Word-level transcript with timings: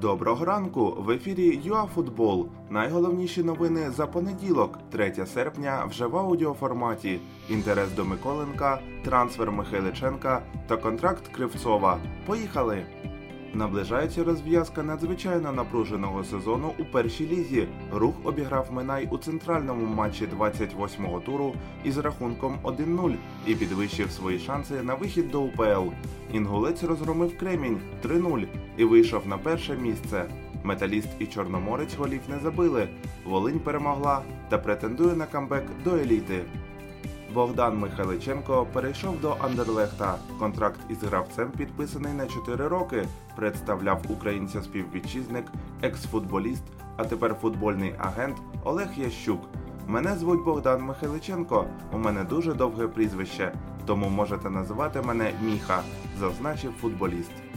Доброго 0.00 0.44
ранку! 0.44 0.96
В 0.98 1.10
ефірі 1.10 1.60
ЮАФутбол. 1.64 2.48
Найголовніші 2.70 3.42
новини 3.42 3.90
за 3.90 4.06
понеділок, 4.06 4.78
3 4.90 5.26
серпня, 5.26 5.84
вже 5.90 6.06
в 6.06 6.16
аудіоформаті. 6.16 7.20
Інтерес 7.50 7.92
до 7.92 8.04
Миколенка, 8.04 8.78
трансфер 9.04 9.52
Михайличенка 9.52 10.42
та 10.66 10.76
контракт 10.76 11.28
Кривцова. 11.28 11.98
Поїхали! 12.26 12.86
Наближається 13.54 14.24
розв'язка 14.24 14.82
надзвичайно 14.82 15.52
напруженого 15.52 16.24
сезону 16.24 16.72
у 16.78 16.84
першій 16.84 17.26
лізі. 17.26 17.66
Рух 17.92 18.14
обіграв 18.24 18.68
Минай 18.72 19.08
у 19.10 19.18
центральному 19.18 19.86
матчі 19.86 20.28
28-го 20.38 21.20
туру 21.20 21.54
із 21.84 21.98
рахунком 21.98 22.58
1-0 22.64 23.14
і 23.46 23.54
підвищив 23.54 24.10
свої 24.10 24.38
шанси 24.38 24.82
на 24.82 24.94
вихід 24.94 25.30
до 25.30 25.42
УПЛ. 25.42 25.92
Інгулець 26.32 26.82
розгромив 26.82 27.38
Кремінь 27.38 27.80
3-0 28.04 28.46
і 28.76 28.84
вийшов 28.84 29.26
на 29.26 29.38
перше 29.38 29.76
місце. 29.76 30.24
Металіст 30.64 31.08
і 31.18 31.26
Чорноморець 31.26 31.94
голів 31.94 32.20
не 32.28 32.38
забили. 32.38 32.88
Волинь 33.24 33.60
перемогла 33.60 34.22
та 34.48 34.58
претендує 34.58 35.14
на 35.14 35.26
камбек 35.26 35.64
до 35.84 35.96
еліти. 35.96 36.44
Богдан 37.34 37.78
Михайличенко 37.78 38.66
перейшов 38.72 39.20
до 39.20 39.36
Андерлехта. 39.40 40.18
Контракт 40.38 40.80
із 40.88 41.02
гравцем 41.02 41.50
підписаний 41.50 42.12
на 42.12 42.26
4 42.26 42.68
роки. 42.68 43.04
Представляв 43.36 44.02
українця 44.08 44.62
співвітчизник, 44.62 45.44
екс-футболіст, 45.82 46.62
а 46.96 47.04
тепер 47.04 47.34
футбольний 47.34 47.94
агент 47.98 48.36
Олег 48.64 48.88
Ящук. 48.96 49.40
Мене 49.86 50.16
звуть 50.16 50.44
Богдан 50.44 50.82
Михайличенко. 50.82 51.66
У 51.92 51.98
мене 51.98 52.24
дуже 52.24 52.54
довге 52.54 52.88
прізвище, 52.88 53.52
тому 53.86 54.08
можете 54.08 54.50
називати 54.50 55.02
мене 55.02 55.32
Міха, 55.42 55.82
зазначив 56.20 56.72
футболіст. 56.80 57.47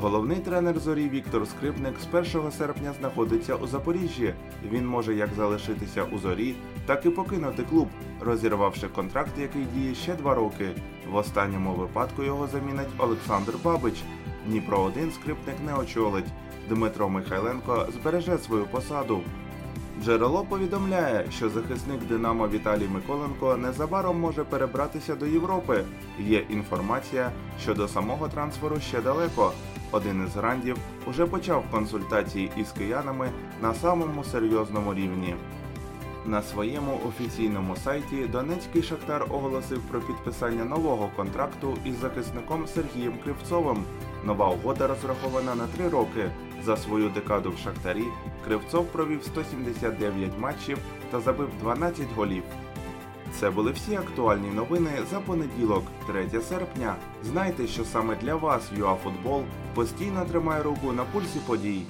Головний 0.00 0.36
тренер 0.36 0.78
зорі 0.78 1.08
Віктор 1.08 1.46
Скрипник 1.46 1.94
з 2.00 2.34
1 2.36 2.52
серпня 2.52 2.92
знаходиться 3.00 3.54
у 3.54 3.66
Запоріжжі. 3.66 4.34
Він 4.70 4.86
може 4.86 5.14
як 5.14 5.28
залишитися 5.36 6.04
у 6.04 6.18
зорі, 6.18 6.54
так 6.86 7.06
і 7.06 7.10
покинути 7.10 7.62
клуб, 7.62 7.88
розірвавши 8.20 8.88
контракт, 8.88 9.38
який 9.38 9.64
діє 9.64 9.94
ще 9.94 10.14
два 10.14 10.34
роки. 10.34 10.68
В 11.10 11.16
останньому 11.16 11.72
випадку 11.72 12.22
його 12.22 12.46
замінить 12.46 12.88
Олександр 12.98 13.52
Бабич. 13.64 14.02
Дніпро 14.46 14.80
1 14.80 15.12
скрипник 15.12 15.56
не 15.66 15.74
очолить. 15.74 16.32
Дмитро 16.68 17.08
Михайленко 17.08 17.86
збереже 17.92 18.38
свою 18.38 18.64
посаду. 18.64 19.20
Джерело 20.04 20.44
повідомляє, 20.44 21.26
що 21.30 21.48
захисник 21.50 22.00
Динамо 22.08 22.48
Віталій 22.48 22.88
Миколенко 22.88 23.56
незабаром 23.56 24.20
може 24.20 24.44
перебратися 24.44 25.14
до 25.14 25.26
Європи. 25.26 25.84
Є 26.18 26.38
інформація, 26.38 27.30
що 27.60 27.74
до 27.74 27.88
самого 27.88 28.28
трансферу 28.28 28.80
ще 28.80 29.00
далеко. 29.00 29.52
Один 29.90 30.26
із 30.26 30.36
грандів 30.36 30.76
уже 31.06 31.26
почав 31.26 31.64
консультації 31.70 32.50
із 32.56 32.72
киянами 32.72 33.30
на 33.62 33.74
самому 33.74 34.24
серйозному 34.24 34.94
рівні. 34.94 35.34
На 36.26 36.42
своєму 36.42 37.00
офіційному 37.08 37.76
сайті 37.76 38.26
Донецький 38.32 38.82
Шахтар 38.82 39.26
оголосив 39.30 39.80
про 39.80 40.00
підписання 40.00 40.64
нового 40.64 41.10
контракту 41.16 41.78
із 41.84 41.98
захисником 42.00 42.66
Сергієм 42.66 43.12
Кривцовим. 43.24 43.84
Нова 44.24 44.48
угода 44.48 44.86
розрахована 44.86 45.54
на 45.54 45.66
три 45.66 45.88
роки. 45.88 46.30
За 46.64 46.76
свою 46.76 47.08
декаду 47.08 47.50
в 47.50 47.58
Шахтарі 47.58 48.04
Кривцов 48.44 48.86
провів 48.86 49.24
179 49.24 50.38
матчів 50.38 50.78
та 51.10 51.20
забив 51.20 51.48
12 51.60 52.06
голів. 52.16 52.42
Це 53.32 53.50
були 53.50 53.72
всі 53.72 53.94
актуальні 53.94 54.48
новини 54.48 54.90
за 55.10 55.20
понеділок, 55.20 55.84
3 56.06 56.40
серпня. 56.40 56.96
Знайте, 57.24 57.66
що 57.66 57.84
саме 57.84 58.16
для 58.16 58.34
вас 58.34 58.70
ЮАФутбол 58.76 59.42
постійно 59.74 60.24
тримає 60.24 60.62
руку 60.62 60.92
на 60.92 61.04
пульсі 61.04 61.38
подій. 61.46 61.82